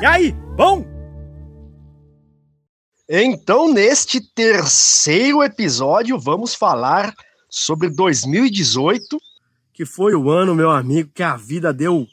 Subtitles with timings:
[0.00, 0.82] E aí, bom?
[3.06, 7.14] Então, neste terceiro episódio, vamos falar
[7.50, 9.20] sobre 2018,
[9.74, 12.06] que foi o ano, meu amigo, que a vida deu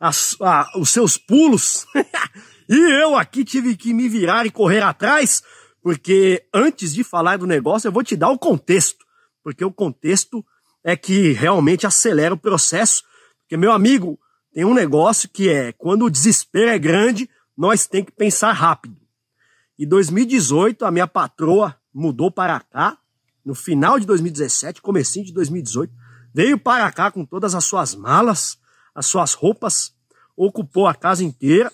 [0.00, 1.86] as, a, os seus pulos.
[2.68, 5.40] e eu aqui tive que me virar e correr atrás,
[5.80, 9.04] porque antes de falar do negócio, eu vou te dar o contexto.
[9.44, 10.44] Porque o contexto
[10.82, 13.04] é que realmente acelera o processo.
[13.38, 14.18] Porque, meu amigo,
[14.52, 18.96] tem um negócio que é, quando o desespero é grande, nós tem que pensar rápido.
[19.78, 22.98] E 2018, a minha patroa mudou para cá,
[23.44, 25.92] no final de 2017, comecinho de 2018,
[26.34, 28.58] veio para cá com todas as suas malas,
[28.94, 29.94] as suas roupas,
[30.36, 31.72] ocupou a casa inteira,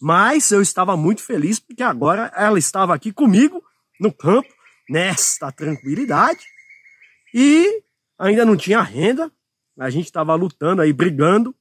[0.00, 3.62] mas eu estava muito feliz porque agora ela estava aqui comigo
[4.00, 4.48] no campo,
[4.88, 6.44] nesta tranquilidade,
[7.34, 7.82] e
[8.18, 9.30] ainda não tinha renda,
[9.78, 11.54] a gente estava lutando aí, brigando.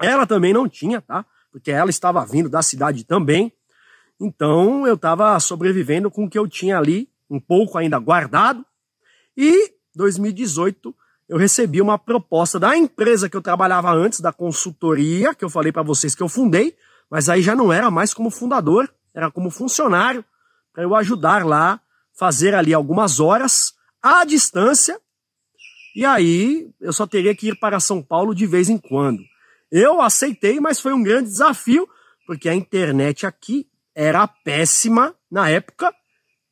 [0.00, 1.24] Ela também não tinha, tá?
[1.50, 3.52] Porque ela estava vindo da cidade também.
[4.20, 8.64] Então eu estava sobrevivendo com o que eu tinha ali, um pouco ainda guardado.
[9.36, 10.94] E 2018
[11.28, 15.70] eu recebi uma proposta da empresa que eu trabalhava antes, da consultoria, que eu falei
[15.70, 16.74] para vocês que eu fundei,
[17.10, 20.24] mas aí já não era mais como fundador, era como funcionário,
[20.72, 21.80] para eu ajudar lá,
[22.14, 24.98] fazer ali algumas horas à distância
[25.98, 29.20] e aí eu só teria que ir para São Paulo de vez em quando.
[29.70, 31.88] Eu aceitei, mas foi um grande desafio,
[32.26, 35.92] porque a internet aqui era péssima na época,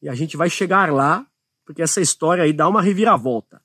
[0.02, 1.26] e a gente vai chegar lá,
[1.64, 3.62] porque essa história aí dá uma reviravolta.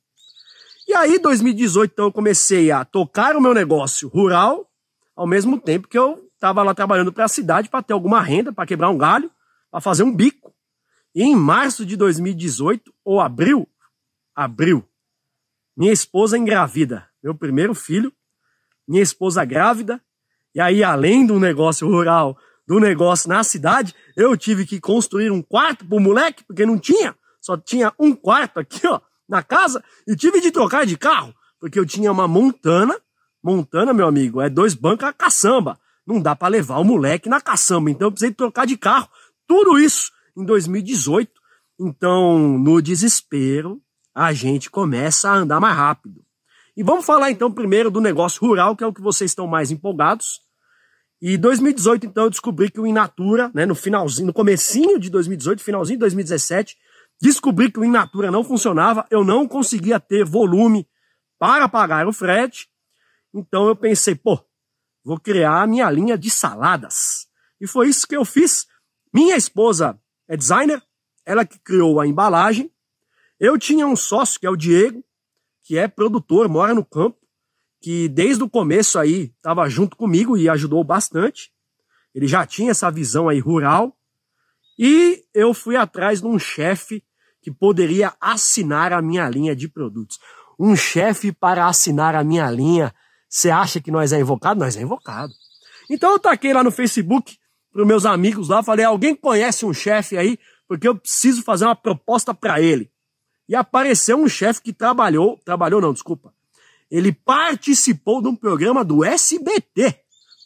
[0.87, 4.69] E aí, 2018, então, eu comecei a tocar o meu negócio rural,
[5.15, 8.51] ao mesmo tempo que eu estava lá trabalhando para a cidade para ter alguma renda,
[8.51, 9.31] para quebrar um galho,
[9.69, 10.53] para fazer um bico.
[11.13, 13.67] E em março de 2018, ou abril,
[14.35, 14.87] abril,
[15.77, 18.11] minha esposa engravida, meu primeiro filho,
[18.87, 20.01] minha esposa grávida,
[20.53, 22.37] e aí, além do negócio rural,
[22.67, 27.15] do negócio na cidade, eu tive que construir um quarto pro moleque, porque não tinha,
[27.39, 31.79] só tinha um quarto aqui, ó, na casa, e tive de trocar de carro, porque
[31.79, 32.99] eu tinha uma montana,
[33.41, 37.39] montana, meu amigo, é dois bancos a caçamba, não dá para levar o moleque na
[37.39, 39.07] caçamba, então eu precisei trocar de carro,
[39.47, 41.31] tudo isso em 2018,
[41.79, 43.81] então, no desespero,
[44.13, 46.23] a gente começa a andar mais rápido.
[46.75, 49.71] E vamos falar então primeiro do negócio rural, que é o que vocês estão mais
[49.71, 50.41] empolgados.
[51.21, 55.61] E 2018, então, eu descobri que o Inatura, né, no finalzinho, no comecinho de 2018,
[55.61, 56.77] finalzinho de 2017,
[57.21, 60.87] descobri que o Inatura não funcionava, eu não conseguia ter volume
[61.37, 62.67] para pagar o frete.
[63.33, 64.43] Então eu pensei, pô,
[65.03, 67.27] vou criar a minha linha de saladas.
[67.59, 68.65] E foi isso que eu fiz.
[69.13, 70.81] Minha esposa é designer,
[71.23, 72.71] ela que criou a embalagem,
[73.39, 75.03] eu tinha um sócio, que é o Diego,
[75.63, 77.17] que é produtor, mora no campo,
[77.81, 81.51] que desde o começo aí estava junto comigo e ajudou bastante.
[82.13, 83.97] Ele já tinha essa visão aí rural.
[84.77, 87.03] E eu fui atrás de um chefe
[87.41, 90.19] que poderia assinar a minha linha de produtos.
[90.59, 92.93] Um chefe para assinar a minha linha.
[93.27, 94.59] Você acha que nós é invocado?
[94.59, 95.33] Nós é invocado.
[95.89, 97.37] Então eu taquei lá no Facebook
[97.71, 100.37] para meus amigos lá, falei: alguém conhece um chefe aí?
[100.67, 102.90] Porque eu preciso fazer uma proposta para ele
[103.47, 106.33] e apareceu um chefe que trabalhou, trabalhou não, desculpa,
[106.89, 109.95] ele participou de um programa do SBT,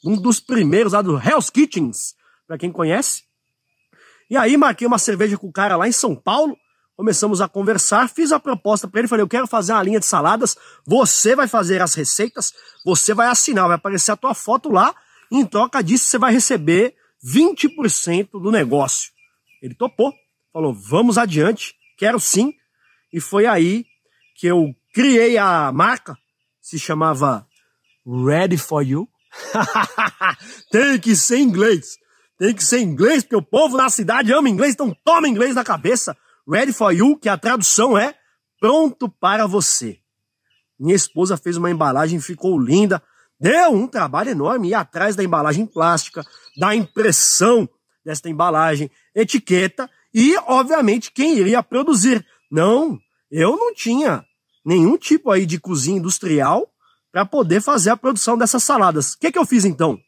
[0.04, 2.16] um dos primeiros lá do Hell's Kitchens,
[2.48, 3.24] para quem conhece.
[4.30, 6.56] E aí marquei uma cerveja com o cara lá em São Paulo,
[6.96, 10.06] começamos a conversar, fiz a proposta para ele, falei, eu quero fazer uma linha de
[10.06, 12.54] saladas, você vai fazer as receitas,
[12.86, 14.96] você vai assinar, vai aparecer a tua foto lá,
[15.32, 19.12] e em troca disso você vai receber 20% do negócio.
[19.62, 20.14] Ele topou,
[20.54, 22.54] falou, vamos adiante, quero sim,
[23.16, 23.86] e foi aí
[24.36, 26.18] que eu criei a marca,
[26.60, 27.48] se chamava
[28.06, 29.08] Ready for You.
[30.70, 31.96] Tem que ser inglês.
[32.38, 35.64] Tem que ser inglês, porque o povo na cidade ama inglês, então toma inglês na
[35.64, 36.18] cabeça.
[36.46, 38.14] Ready for You, que a tradução é
[38.60, 39.98] pronto para você.
[40.78, 43.02] Minha esposa fez uma embalagem, ficou linda.
[43.40, 46.22] Deu um trabalho enorme ir atrás da embalagem plástica,
[46.58, 47.70] da impressão
[48.04, 52.26] desta embalagem, etiqueta e, obviamente, quem iria produzir.
[52.52, 53.00] Não,
[53.30, 54.26] eu não tinha
[54.66, 56.70] nenhum tipo aí de cozinha industrial
[57.12, 59.14] para poder fazer a produção dessas saladas.
[59.14, 60.00] O que, que eu fiz então?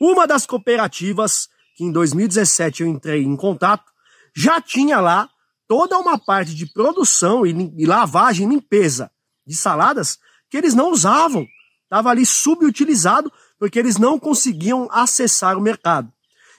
[0.00, 3.90] Uma das cooperativas que em 2017 eu entrei em contato
[4.34, 5.28] já tinha lá
[5.66, 9.10] toda uma parte de produção e, lavagem limpeza
[9.46, 10.18] de saladas
[10.48, 11.46] que eles não usavam.
[11.84, 16.12] Estava ali subutilizado porque eles não conseguiam acessar o mercado.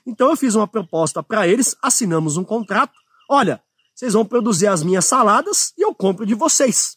[0.06, 2.94] Então eu fiz uma proposta para eles, assinamos um contrato.
[3.30, 3.62] Olha,
[4.00, 6.96] vocês vão produzir as minhas saladas e eu compro de vocês.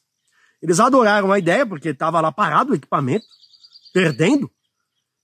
[0.63, 3.27] Eles adoraram a ideia, porque estava lá parado o equipamento,
[3.93, 4.49] perdendo.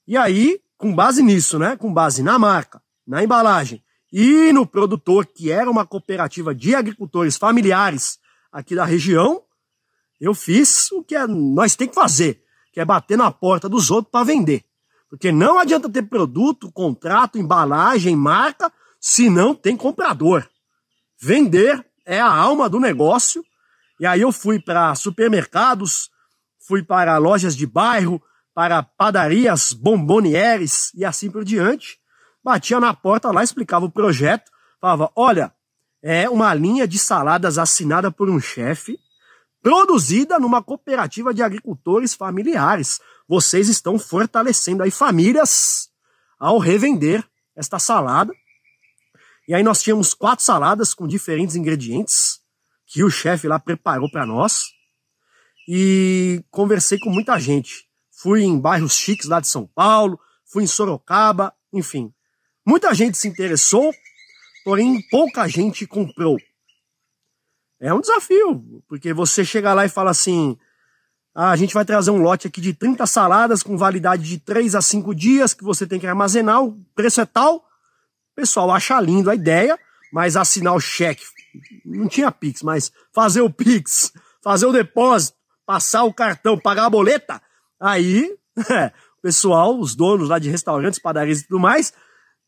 [0.04, 1.76] E aí com base nisso, né?
[1.76, 3.80] Com base na marca, na embalagem
[4.12, 8.18] e no produtor, que era uma cooperativa de agricultores familiares
[8.50, 9.44] aqui da região,
[10.20, 12.42] eu fiz o que é, nós tem que fazer,
[12.72, 14.64] que é bater na porta dos outros para vender.
[15.08, 20.44] Porque não adianta ter produto, contrato, embalagem, marca, se não tem comprador.
[21.20, 23.44] Vender é a alma do negócio.
[24.00, 26.10] E aí eu fui para supermercados,
[26.66, 28.22] fui para lojas de bairro,
[28.54, 31.98] para padarias, bombonieres e assim por diante.
[32.42, 34.50] Batia na porta lá, explicava o projeto,
[34.80, 35.52] falava: olha,
[36.02, 38.98] é uma linha de saladas assinada por um chefe,
[39.60, 43.00] produzida numa cooperativa de agricultores familiares.
[43.28, 45.88] Vocês estão fortalecendo aí famílias
[46.38, 47.24] ao revender
[47.56, 48.32] esta salada.
[49.48, 52.40] E aí nós tínhamos quatro saladas com diferentes ingredientes
[52.86, 54.66] que o chefe lá preparou para nós.
[55.66, 57.88] E conversei com muita gente.
[58.10, 62.12] Fui em bairros chiques lá de São Paulo, fui em Sorocaba, enfim.
[62.66, 63.94] Muita gente se interessou,
[64.64, 66.36] porém pouca gente comprou.
[67.80, 70.58] É um desafio, porque você chega lá e fala assim:
[71.34, 74.74] ah, a gente vai trazer um lote aqui de 30 saladas com validade de 3
[74.74, 77.67] a 5 dias que você tem que armazenar, o preço é tal.
[78.38, 79.76] Pessoal acha lindo a ideia,
[80.12, 81.24] mas assinar o cheque,
[81.84, 85.36] não tinha Pix, mas fazer o Pix, fazer o depósito,
[85.66, 87.42] passar o cartão, pagar a boleta,
[87.80, 88.32] aí
[88.70, 91.92] é, o pessoal, os donos lá de restaurantes, padarias e tudo mais,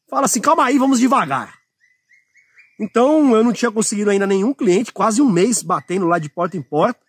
[0.08, 1.58] fala assim, calma aí, vamos devagar.
[2.78, 6.56] Então eu não tinha conseguido ainda nenhum cliente, quase um mês batendo lá de porta
[6.56, 7.00] em porta.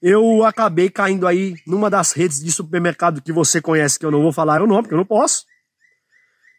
[0.00, 4.22] Eu acabei caindo aí numa das redes de supermercado que você conhece, que eu não
[4.22, 5.44] vou falar o nome, porque eu não posso.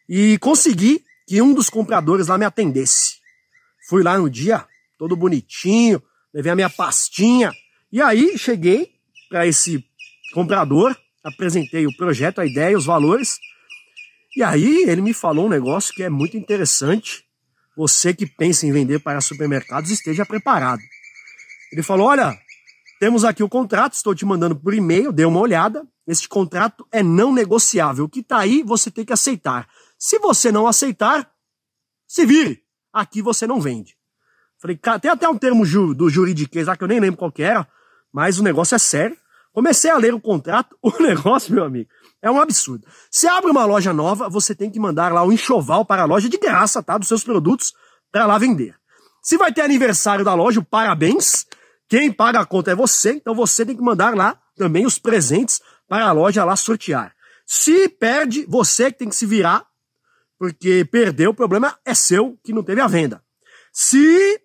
[0.07, 3.17] E consegui que um dos compradores lá me atendesse.
[3.87, 4.65] Fui lá no dia,
[4.97, 6.01] todo bonitinho,
[6.33, 7.51] levei a minha pastinha.
[7.91, 8.91] E aí cheguei
[9.29, 9.83] para esse
[10.33, 13.37] comprador, apresentei o projeto, a ideia, os valores.
[14.35, 17.23] E aí ele me falou um negócio que é muito interessante.
[17.77, 20.81] Você que pensa em vender para supermercados, esteja preparado.
[21.71, 22.37] Ele falou: Olha,
[22.99, 25.85] temos aqui o contrato, estou te mandando por e-mail, dê uma olhada.
[26.07, 28.05] Este contrato é não negociável.
[28.05, 29.67] O que está aí, você tem que aceitar.
[29.97, 31.31] Se você não aceitar,
[32.07, 32.63] se vire.
[32.93, 33.97] Aqui você não vende.
[34.61, 37.67] Falei, tem até um termo do juridiquês lá que eu nem lembro qual que era,
[38.11, 39.17] mas o negócio é sério.
[39.51, 41.89] Comecei a ler o contrato, o negócio, meu amigo,
[42.21, 42.85] é um absurdo.
[43.11, 46.05] Se abre uma loja nova, você tem que mandar lá o um enxoval para a
[46.05, 46.97] loja de graça, tá?
[46.97, 47.73] Dos seus produtos
[48.11, 48.75] para lá vender.
[49.21, 51.45] Se vai ter aniversário da loja, parabéns.
[51.87, 55.61] Quem paga a conta é você, então você tem que mandar lá também os presentes
[55.87, 57.13] para a loja lá sortear.
[57.45, 59.65] Se perde, você que tem que se virar,
[60.37, 63.21] porque perdeu, o problema é seu que não teve a venda.
[63.71, 64.41] Se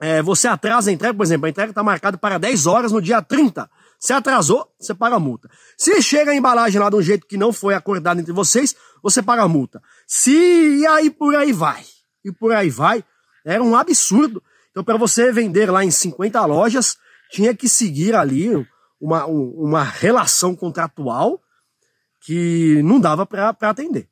[0.00, 3.00] é, você atrasa a entrega, por exemplo, a entrega está marcada para 10 horas no
[3.00, 5.48] dia 30, se atrasou, você paga a multa.
[5.78, 9.22] Se chega a embalagem lá de um jeito que não foi acordado entre vocês, você
[9.22, 9.82] paga a multa.
[10.06, 11.84] Se e aí por aí vai.
[12.24, 13.02] E por aí vai.
[13.44, 14.42] Era um absurdo.
[14.70, 16.98] Então, para você vender lá em 50 lojas,
[17.30, 18.50] tinha que seguir ali
[19.00, 21.40] uma, uma relação contratual
[22.20, 24.08] que não dava para atender.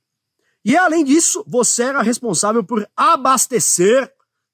[0.65, 4.13] E além disso, você era responsável por abastecer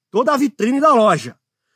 [0.09, 1.35] toda a vitrine da loja.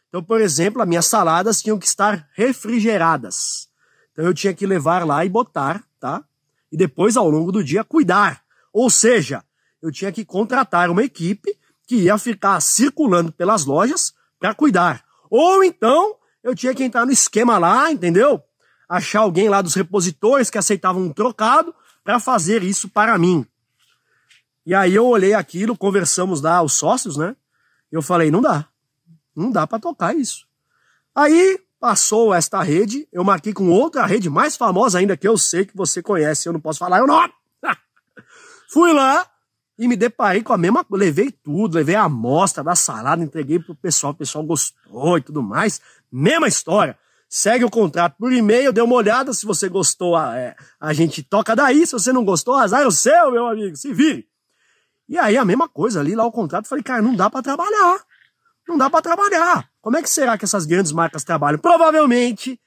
[0.09, 3.68] Então, por exemplo, as minhas saladas tinham que estar refrigeradas.
[4.12, 6.24] Então eu tinha que levar lá e botar, tá?
[6.71, 8.44] E depois, ao longo do dia, cuidar.
[8.71, 9.44] Ou seja,
[9.81, 11.56] eu tinha que contratar uma equipe
[11.87, 15.04] que ia ficar circulando pelas lojas para cuidar.
[15.30, 18.42] Ou então, eu tinha que entrar no esquema lá, entendeu?
[18.87, 21.73] Achar alguém lá dos repositores que aceitavam um trocado
[22.04, 23.45] para fazer isso para mim.
[24.66, 27.36] E aí eu olhei aquilo, conversamos lá, os sócios, né?
[27.92, 28.68] Eu falei, não dá.
[29.36, 30.48] Não dá para tocar isso.
[31.14, 35.66] Aí passou esta rede, eu marquei com outra rede mais famosa ainda que eu sei
[35.66, 37.34] que você conhece, eu não posso falar o nome.
[38.72, 39.28] Fui lá
[39.78, 43.76] e me deparei com a mesma, levei tudo, levei a amostra da salada, entreguei pro
[43.76, 45.82] pessoal, o pessoal gostou e tudo mais.
[46.12, 46.98] Mesma história.
[47.28, 51.24] Segue o contrato por e-mail, dê uma olhada, se você gostou, a, é, a gente
[51.24, 54.28] toca daí, se você não gostou, azar é o seu, meu amigo, se vire.
[55.14, 58.00] E aí a mesma coisa ali, lá o contrato, falei, cara, não dá para trabalhar
[58.68, 59.70] não dá para trabalhar.
[59.82, 61.60] Como é que será que essas grandes marcas trabalham?
[61.60, 62.60] Provavelmente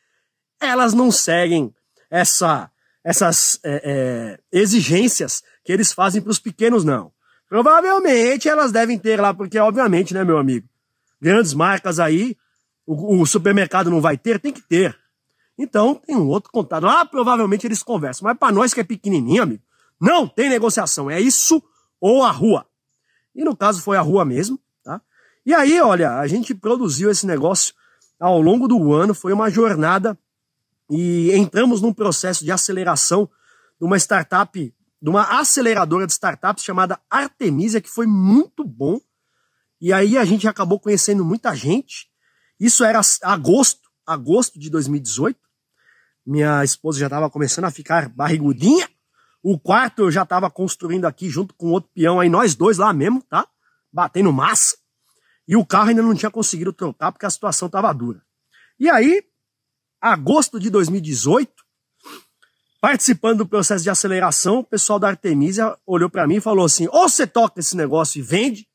[0.60, 1.74] elas não seguem
[2.10, 2.70] essa,
[3.04, 7.12] essas é, é, exigências que eles fazem para os pequenos, não.
[7.48, 10.68] Provavelmente elas devem ter lá, porque obviamente, né, meu amigo,
[11.20, 12.36] grandes marcas aí,
[12.86, 14.96] o, o supermercado não vai ter, tem que ter.
[15.58, 16.84] Então tem um outro contato.
[16.84, 19.62] Lá provavelmente eles conversam, mas para nós que é pequenininho, amigo,
[20.00, 21.10] não tem negociação.
[21.10, 21.62] É isso
[22.06, 22.66] ou a rua.
[23.34, 24.58] E no caso foi a rua mesmo.
[25.44, 27.72] E aí, olha, a gente produziu esse negócio
[28.18, 30.18] ao longo do ano, foi uma jornada
[30.90, 33.28] e entramos num processo de aceleração
[33.78, 38.98] de uma startup de uma aceleradora de startups chamada Artemisia, que foi muito bom.
[39.80, 42.08] E aí a gente acabou conhecendo muita gente.
[42.58, 45.38] Isso era agosto, agosto de 2018.
[46.24, 48.88] Minha esposa já estava começando a ficar barrigudinha.
[49.42, 52.92] O quarto eu já estava construindo aqui junto com outro peão aí, nós dois lá
[52.92, 53.46] mesmo, tá?
[53.92, 54.76] Batendo massa.
[55.46, 58.20] E o carro ainda não tinha conseguido trocar porque a situação estava dura.
[58.78, 59.22] E aí,
[60.00, 61.52] agosto de 2018,
[62.80, 66.88] participando do processo de aceleração, o pessoal da Artemisia olhou para mim e falou assim:
[66.90, 68.68] ou você toca esse negócio e vende,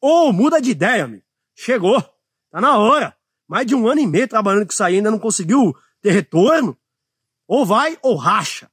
[0.00, 1.24] ou muda de ideia, amigo.
[1.54, 2.00] Chegou,
[2.50, 3.16] tá na hora.
[3.48, 6.76] Mais de um ano e meio trabalhando com isso aí, ainda não conseguiu ter retorno.
[7.46, 8.70] Ou vai ou racha.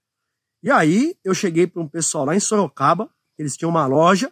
[0.61, 4.31] E aí eu cheguei para um pessoal lá em Sorocaba, eles tinham uma loja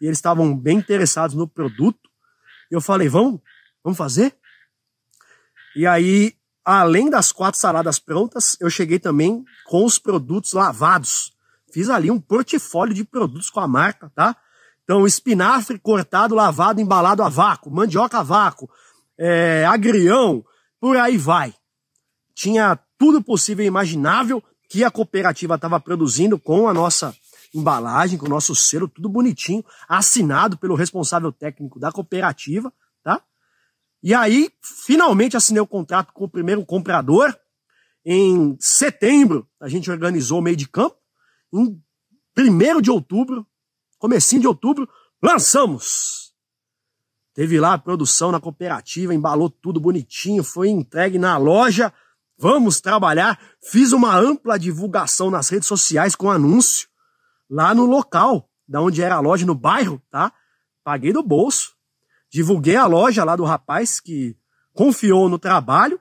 [0.00, 2.10] e eles estavam bem interessados no produto.
[2.70, 3.40] Eu falei, vamos,
[3.82, 4.36] vamos fazer?
[5.76, 6.34] E aí,
[6.64, 11.34] além das quatro saladas prontas, eu cheguei também com os produtos lavados.
[11.72, 14.36] Fiz ali um portfólio de produtos com a marca, tá?
[14.84, 18.70] Então, espinafre cortado, lavado, embalado a vácuo, mandioca a vácuo,
[19.18, 20.44] é, agrião,
[20.78, 21.54] por aí vai.
[22.34, 27.14] Tinha tudo possível e imaginável que a cooperativa estava produzindo com a nossa
[27.54, 33.22] embalagem, com o nosso selo, tudo bonitinho, assinado pelo responsável técnico da cooperativa, tá?
[34.02, 37.34] E aí, finalmente assinei o contrato com o primeiro comprador.
[38.04, 40.96] Em setembro, a gente organizou o meio de campo.
[41.52, 41.80] Em
[42.36, 43.46] 1 de outubro,
[43.98, 44.88] comecinho de outubro,
[45.22, 46.34] lançamos.
[47.32, 51.92] Teve lá a produção na cooperativa, embalou tudo bonitinho, foi entregue na loja.
[52.38, 53.38] Vamos trabalhar.
[53.62, 56.88] Fiz uma ampla divulgação nas redes sociais com anúncio
[57.48, 60.32] lá no local, da onde era a loja, no bairro, tá?
[60.82, 61.74] Paguei do bolso.
[62.30, 64.36] Divulguei a loja lá do rapaz que
[64.72, 66.00] confiou no trabalho.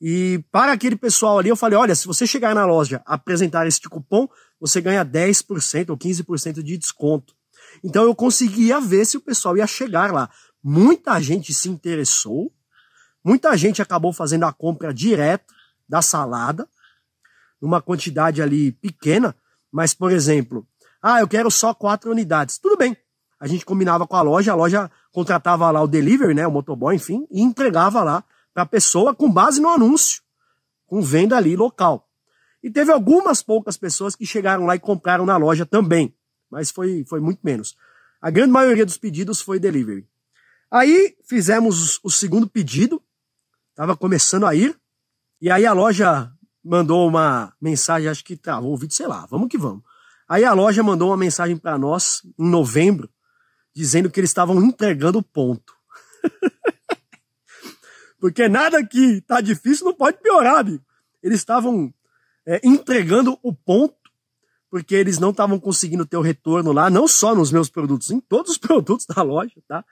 [0.00, 3.88] E para aquele pessoal ali, eu falei: olha, se você chegar na loja apresentar este
[3.88, 7.34] cupom, você ganha 10% ou 15% de desconto.
[7.84, 10.28] Então eu conseguia ver se o pessoal ia chegar lá.
[10.62, 12.52] Muita gente se interessou,
[13.24, 15.54] muita gente acabou fazendo a compra direto
[15.90, 16.68] da salada,
[17.60, 19.34] numa quantidade ali pequena,
[19.70, 20.66] mas, por exemplo,
[21.02, 22.58] ah, eu quero só quatro unidades.
[22.58, 22.96] Tudo bem.
[23.40, 26.94] A gente combinava com a loja, a loja contratava lá o delivery, né, o motoboy,
[26.94, 28.22] enfim, e entregava lá
[28.54, 30.22] para a pessoa com base no anúncio,
[30.86, 32.06] com venda ali local.
[32.62, 36.14] E teve algumas poucas pessoas que chegaram lá e compraram na loja também,
[36.50, 37.76] mas foi, foi muito menos.
[38.20, 40.06] A grande maioria dos pedidos foi delivery.
[40.70, 43.02] Aí fizemos o segundo pedido,
[43.70, 44.78] estava começando a ir,
[45.40, 46.30] e aí a loja
[46.62, 49.82] mandou uma mensagem, acho que travou o vídeo, sei lá, vamos que vamos.
[50.28, 53.08] Aí a loja mandou uma mensagem para nós em novembro,
[53.74, 55.72] dizendo que eles estavam entregando o ponto.
[58.20, 60.84] Porque nada que tá difícil não pode piorar, amigo.
[61.22, 61.92] Eles estavam
[62.46, 63.96] é, entregando o ponto,
[64.70, 68.20] porque eles não estavam conseguindo ter o retorno lá, não só nos meus produtos, em
[68.20, 69.84] todos os produtos da loja, tá?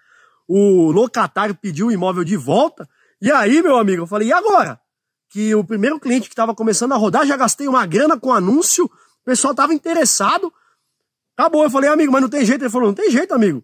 [0.47, 2.89] O locatário pediu o imóvel de volta,
[3.21, 4.81] e aí, meu amigo, eu falei, e agora?
[5.31, 8.87] Que o primeiro cliente que estava começando a rodar, já gastei uma grana com anúncio,
[8.87, 10.53] o pessoal estava interessado,
[11.37, 11.63] acabou.
[11.65, 12.63] Eu falei, amigo, mas não tem jeito.
[12.63, 13.63] Ele falou, não tem jeito, amigo.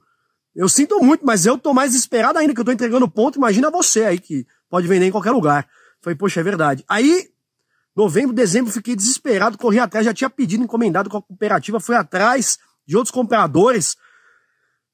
[0.54, 3.38] Eu sinto muito, mas eu tô mais esperado ainda, que eu tô entregando ponto.
[3.38, 5.66] Imagina você aí, que pode vender em qualquer lugar.
[6.00, 6.84] Falei, poxa, é verdade.
[6.86, 7.28] Aí,
[7.96, 12.58] novembro, dezembro, fiquei desesperado, corri atrás, já tinha pedido encomendado com a cooperativa, fui atrás
[12.86, 13.96] de outros compradores.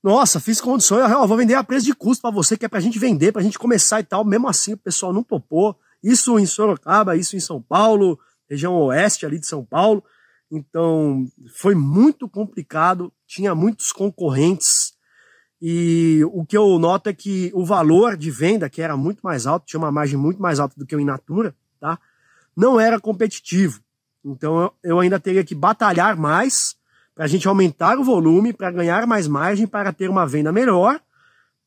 [0.02, 2.80] Nossa, fiz condições, eu vou vender a preço de custo para você, que é pra
[2.80, 4.24] gente vender, pra gente começar e tal.
[4.24, 5.76] Mesmo assim, o pessoal não topou.
[6.02, 10.02] Isso em Sorocaba, isso em São Paulo, região oeste ali de São Paulo.
[10.50, 14.92] Então, foi muito complicado, tinha muitos concorrentes.
[15.62, 19.46] E o que eu noto é que o valor de venda, que era muito mais
[19.46, 21.98] alto, tinha uma margem muito mais alta do que o Inatura, tá?
[22.56, 23.80] Não era competitivo.
[24.24, 26.76] Então eu ainda teria que batalhar mais
[27.14, 31.00] para a gente aumentar o volume, para ganhar mais margem, para ter uma venda melhor,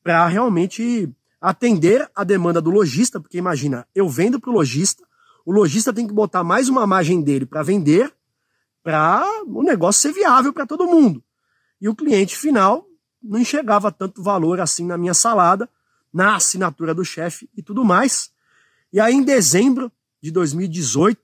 [0.02, 1.08] para realmente
[1.44, 5.04] atender a demanda do lojista, porque imagina, eu vendo para o lojista,
[5.44, 8.10] o lojista tem que botar mais uma margem dele para vender,
[8.82, 11.22] para o negócio ser viável para todo mundo.
[11.78, 12.86] E o cliente final
[13.22, 15.68] não enxergava tanto valor assim na minha salada,
[16.10, 18.30] na assinatura do chefe e tudo mais.
[18.90, 21.20] E aí, em dezembro de 2018,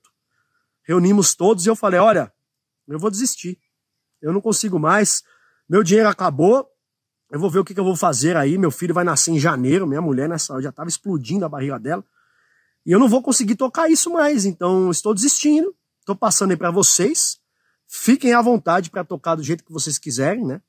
[0.83, 2.31] reunimos todos e eu falei: olha,
[2.87, 3.59] eu vou desistir.
[4.21, 5.23] Eu não consigo mais.
[5.67, 6.70] Meu dinheiro acabou.
[7.31, 8.57] Eu vou ver o que, que eu vou fazer aí.
[8.57, 9.87] Meu filho vai nascer em janeiro.
[9.87, 12.03] Minha mulher nessa hora já estava explodindo a barriga dela.
[12.85, 14.45] E eu não vou conseguir tocar isso mais.
[14.45, 15.73] Então, estou desistindo.
[16.01, 17.39] Estou passando aí para vocês.
[17.87, 20.61] Fiquem à vontade para tocar do jeito que vocês quiserem, né?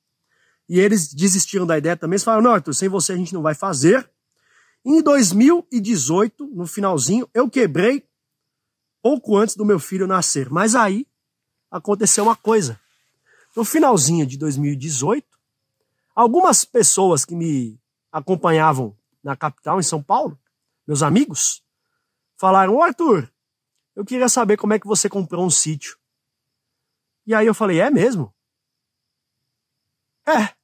[0.69, 2.15] E eles desistiram da ideia também.
[2.15, 4.09] Eles falaram, não, Arthur, sem você a gente não vai fazer.
[4.85, 8.07] Em 2018, no finalzinho, eu quebrei
[9.03, 10.49] pouco antes do meu filho nascer.
[10.49, 11.09] Mas aí
[11.71, 12.79] aconteceu uma coisa.
[13.57, 15.32] no finalzinho de 2018,
[16.15, 20.39] algumas pessoas que me acompanhavam na capital, em São Paulo,
[20.87, 21.63] meus amigos,
[22.37, 23.31] falaram: Ô Arthur,
[23.95, 25.97] eu queria saber como é que você comprou um sítio.
[27.27, 28.35] E aí eu falei: É mesmo?
[30.27, 30.55] É,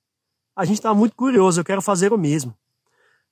[0.55, 2.57] a gente tá muito curioso, eu quero fazer o mesmo.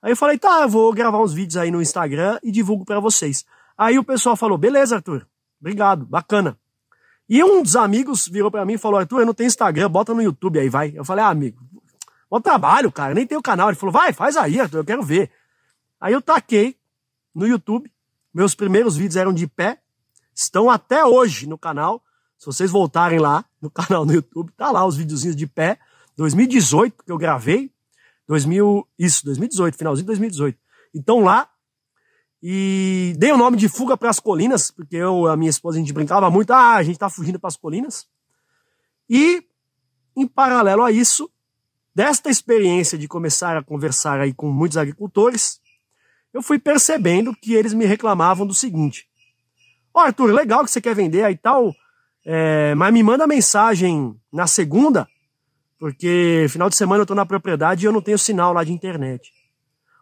[0.00, 3.00] Aí eu falei: Tá, eu vou gravar uns vídeos aí no Instagram e divulgo para
[3.00, 3.44] vocês.
[3.76, 5.28] Aí o pessoal falou: Beleza, Arthur,
[5.60, 6.58] obrigado, bacana.
[7.28, 10.14] E um dos amigos virou para mim e falou: Arthur, eu não tenho Instagram, bota
[10.14, 10.92] no YouTube aí, vai.
[10.94, 11.58] Eu falei: Ah, amigo,
[12.30, 13.68] bom trabalho, cara, nem tem o canal.
[13.68, 15.30] Ele falou: Vai, faz aí, Arthur, eu quero ver.
[16.00, 16.76] Aí eu taquei
[17.34, 17.90] no YouTube,
[18.32, 19.80] meus primeiros vídeos eram de pé,
[20.34, 22.02] estão até hoje no canal.
[22.38, 25.78] Se vocês voltarem lá no canal no YouTube, tá lá os videozinhos de pé.
[26.16, 27.70] 2018 que eu gravei,
[28.26, 30.58] 2000, isso, 2018, finalzinho de 2018.
[30.94, 31.48] Então lá
[32.42, 35.80] e dei o nome de Fuga para as Colinas, porque eu, a minha esposa, a
[35.80, 38.06] gente brincava muito, ah, a gente tá fugindo para as colinas.
[39.08, 39.42] E,
[40.16, 41.30] em paralelo a isso,
[41.96, 45.58] desta experiência de começar a conversar aí com muitos agricultores,
[46.30, 49.08] eu fui percebendo que eles me reclamavam do seguinte:
[49.94, 51.74] Ó, oh, Arthur, legal que você quer vender aí tal,
[52.22, 55.08] é, mas me manda mensagem na segunda,
[55.78, 58.74] porque final de semana eu tô na propriedade e eu não tenho sinal lá de
[58.74, 59.32] internet.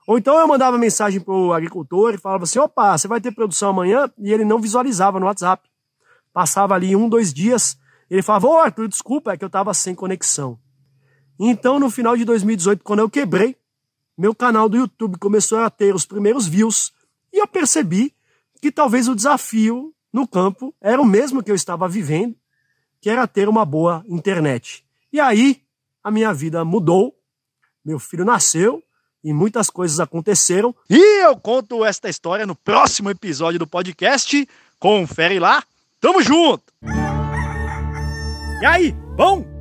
[0.05, 3.71] Ou então eu mandava mensagem pro agricultor e falava assim: opa, você vai ter produção
[3.71, 4.11] amanhã?
[4.19, 5.63] E ele não visualizava no WhatsApp.
[6.33, 7.79] Passava ali um, dois dias,
[8.11, 10.59] ele falava: Ô Arthur, desculpa, é que eu tava sem conexão.
[11.39, 13.57] Então, no final de 2018, quando eu quebrei,
[14.17, 16.93] meu canal do YouTube começou a ter os primeiros views
[17.33, 18.15] e eu percebi
[18.61, 22.37] que talvez o desafio no campo era o mesmo que eu estava vivendo,
[23.01, 24.85] que era ter uma boa internet.
[25.13, 25.63] E aí
[26.03, 27.15] a minha vida mudou,
[27.85, 28.83] meu filho nasceu,
[29.25, 30.75] e muitas coisas aconteceram.
[30.89, 34.47] E eu conto esta história no próximo episódio do podcast.
[34.79, 35.65] Confere lá.
[35.99, 36.65] Tamo junto!
[38.61, 39.54] E aí, bom?